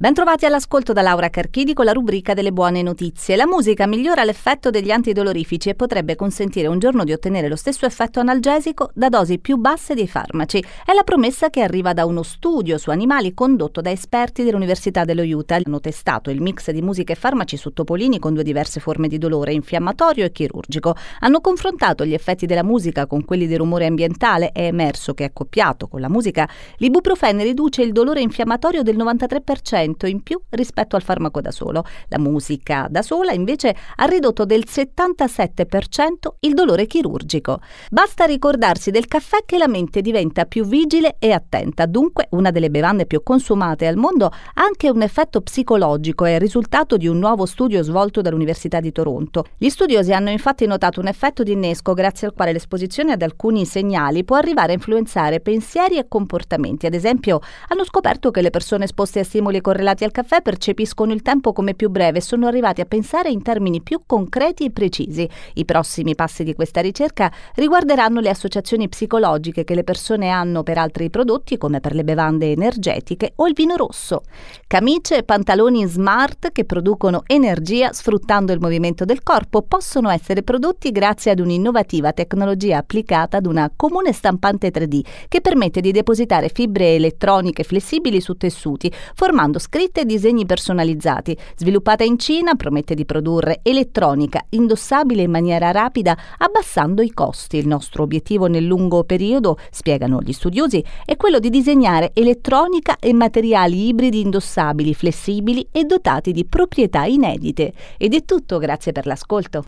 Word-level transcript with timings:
Bentrovati 0.00 0.46
all'ascolto 0.46 0.92
da 0.92 1.02
Laura 1.02 1.28
Carchidi 1.28 1.74
con 1.74 1.84
la 1.84 1.90
rubrica 1.90 2.32
delle 2.32 2.52
buone 2.52 2.82
notizie. 2.82 3.34
La 3.34 3.48
musica 3.48 3.84
migliora 3.88 4.22
l'effetto 4.22 4.70
degli 4.70 4.92
antidolorifici 4.92 5.70
e 5.70 5.74
potrebbe 5.74 6.14
consentire 6.14 6.68
un 6.68 6.78
giorno 6.78 7.02
di 7.02 7.10
ottenere 7.10 7.48
lo 7.48 7.56
stesso 7.56 7.84
effetto 7.84 8.20
analgesico 8.20 8.90
da 8.94 9.08
dosi 9.08 9.40
più 9.40 9.56
basse 9.56 9.94
dei 9.96 10.06
farmaci. 10.06 10.64
È 10.84 10.92
la 10.92 11.02
promessa 11.02 11.50
che 11.50 11.62
arriva 11.62 11.94
da 11.94 12.04
uno 12.04 12.22
studio 12.22 12.78
su 12.78 12.90
animali 12.90 13.34
condotto 13.34 13.80
da 13.80 13.90
esperti 13.90 14.44
dell'Università 14.44 15.04
dello 15.04 15.22
Utah. 15.22 15.56
Hanno 15.56 15.80
testato 15.80 16.30
il 16.30 16.40
mix 16.40 16.70
di 16.70 16.80
musica 16.80 17.12
e 17.12 17.16
farmaci 17.16 17.56
su 17.56 17.72
topolini 17.72 18.20
con 18.20 18.34
due 18.34 18.44
diverse 18.44 18.78
forme 18.78 19.08
di 19.08 19.18
dolore, 19.18 19.52
infiammatorio 19.52 20.24
e 20.24 20.30
chirurgico. 20.30 20.94
Hanno 21.18 21.40
confrontato 21.40 22.04
gli 22.04 22.14
effetti 22.14 22.46
della 22.46 22.62
musica 22.62 23.08
con 23.08 23.24
quelli 23.24 23.48
del 23.48 23.58
rumore 23.58 23.86
ambientale. 23.86 24.52
È 24.52 24.62
emerso 24.62 25.12
che 25.12 25.24
accoppiato 25.24 25.88
con 25.88 26.00
la 26.00 26.08
musica 26.08 26.48
l'ibuprofene 26.76 27.42
riduce 27.42 27.82
il 27.82 27.90
dolore 27.90 28.20
infiammatorio 28.20 28.84
del 28.84 28.96
93% 28.96 29.86
in 30.06 30.22
più 30.22 30.40
rispetto 30.50 30.96
al 30.96 31.02
farmaco 31.02 31.40
da 31.40 31.50
solo. 31.50 31.84
La 32.08 32.18
musica 32.18 32.86
da 32.90 33.02
sola 33.02 33.32
invece 33.32 33.74
ha 33.96 34.04
ridotto 34.04 34.44
del 34.44 34.64
77% 34.66 36.14
il 36.40 36.54
dolore 36.54 36.86
chirurgico. 36.86 37.60
Basta 37.90 38.24
ricordarsi 38.24 38.90
del 38.90 39.06
caffè 39.06 39.38
che 39.44 39.58
la 39.58 39.68
mente 39.68 40.00
diventa 40.00 40.44
più 40.44 40.64
vigile 40.64 41.16
e 41.18 41.32
attenta. 41.32 41.86
Dunque, 41.86 42.28
una 42.30 42.50
delle 42.50 42.70
bevande 42.70 43.06
più 43.06 43.22
consumate 43.22 43.86
al 43.86 43.96
mondo 43.96 44.26
ha 44.26 44.62
anche 44.62 44.90
un 44.90 45.02
effetto 45.02 45.40
psicologico, 45.40 46.24
è 46.24 46.34
il 46.34 46.40
risultato 46.40 46.96
di 46.96 47.06
un 47.06 47.18
nuovo 47.18 47.46
studio 47.46 47.82
svolto 47.82 48.20
dall'Università 48.20 48.80
di 48.80 48.92
Toronto. 48.92 49.46
Gli 49.56 49.68
studiosi 49.68 50.12
hanno 50.12 50.30
infatti 50.30 50.66
notato 50.66 51.00
un 51.00 51.06
effetto 51.06 51.42
di 51.42 51.52
innesco 51.52 51.94
grazie 51.94 52.26
al 52.26 52.34
quale 52.34 52.52
l'esposizione 52.52 53.12
ad 53.12 53.22
alcuni 53.22 53.64
segnali 53.64 54.24
può 54.24 54.36
arrivare 54.36 54.72
a 54.72 54.74
influenzare 54.74 55.40
pensieri 55.40 55.96
e 55.96 56.06
comportamenti. 56.08 56.86
Ad 56.86 56.94
esempio, 56.94 57.40
hanno 57.68 57.84
scoperto 57.84 58.30
che 58.30 58.42
le 58.42 58.50
persone 58.50 58.84
esposte 58.84 59.20
a 59.20 59.24
stimoli 59.24 59.60
correlati 59.60 59.77
correlati 59.78 60.02
al 60.02 60.10
caffè 60.10 60.42
percepiscono 60.42 61.12
il 61.12 61.22
tempo 61.22 61.52
come 61.52 61.74
più 61.74 61.88
breve 61.88 62.18
e 62.18 62.20
sono 62.20 62.48
arrivati 62.48 62.80
a 62.80 62.84
pensare 62.84 63.30
in 63.30 63.42
termini 63.42 63.80
più 63.80 64.00
concreti 64.06 64.64
e 64.64 64.70
precisi. 64.72 65.28
I 65.54 65.64
prossimi 65.64 66.16
passi 66.16 66.42
di 66.42 66.54
questa 66.54 66.80
ricerca 66.80 67.30
riguarderanno 67.54 68.18
le 68.18 68.30
associazioni 68.30 68.88
psicologiche 68.88 69.62
che 69.62 69.76
le 69.76 69.84
persone 69.84 70.30
hanno 70.30 70.64
per 70.64 70.78
altri 70.78 71.10
prodotti 71.10 71.56
come 71.58 71.78
per 71.78 71.94
le 71.94 72.02
bevande 72.02 72.50
energetiche 72.50 73.34
o 73.36 73.46
il 73.46 73.52
vino 73.54 73.76
rosso. 73.76 74.22
Camicie 74.66 75.18
e 75.18 75.22
pantaloni 75.22 75.86
smart 75.86 76.50
che 76.50 76.64
producono 76.64 77.22
energia 77.26 77.92
sfruttando 77.92 78.52
il 78.52 78.58
movimento 78.60 79.04
del 79.04 79.22
corpo 79.22 79.62
possono 79.62 80.10
essere 80.10 80.42
prodotti 80.42 80.90
grazie 80.90 81.30
ad 81.30 81.38
un'innovativa 81.38 82.12
tecnologia 82.12 82.78
applicata 82.78 83.36
ad 83.36 83.46
una 83.46 83.70
comune 83.76 84.12
stampante 84.12 84.72
3D 84.72 85.00
che 85.28 85.40
permette 85.40 85.80
di 85.80 85.92
depositare 85.92 86.48
fibre 86.48 86.96
elettroniche 86.96 87.62
flessibili 87.62 88.20
su 88.20 88.36
tessuti 88.36 88.92
formando 89.14 89.60
scritte 89.68 90.00
e 90.00 90.04
disegni 90.06 90.46
personalizzati. 90.46 91.36
Sviluppata 91.54 92.02
in 92.02 92.18
Cina, 92.18 92.54
promette 92.54 92.94
di 92.94 93.04
produrre 93.04 93.60
elettronica 93.62 94.46
indossabile 94.48 95.22
in 95.22 95.30
maniera 95.30 95.70
rapida, 95.72 96.16
abbassando 96.38 97.02
i 97.02 97.12
costi. 97.12 97.58
Il 97.58 97.66
nostro 97.66 98.02
obiettivo 98.02 98.46
nel 98.46 98.64
lungo 98.64 99.04
periodo, 99.04 99.58
spiegano 99.70 100.20
gli 100.22 100.32
studiosi, 100.32 100.82
è 101.04 101.16
quello 101.16 101.38
di 101.38 101.50
disegnare 101.50 102.12
elettronica 102.14 102.96
e 102.98 103.12
materiali 103.12 103.88
ibridi 103.88 104.20
indossabili, 104.20 104.94
flessibili 104.94 105.68
e 105.70 105.84
dotati 105.84 106.32
di 106.32 106.46
proprietà 106.46 107.04
inedite. 107.04 107.74
Ed 107.98 108.14
è 108.14 108.24
tutto, 108.24 108.56
grazie 108.56 108.92
per 108.92 109.04
l'ascolto. 109.04 109.64